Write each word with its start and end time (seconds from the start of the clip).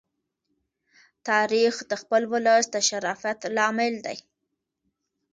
تاریخ 1.29 1.75
د 1.89 1.91
خپل 2.01 2.21
ولس 2.33 2.65
د 2.71 2.75
شرافت 2.87 3.39
لامل 3.55 3.93
دی. 4.05 4.17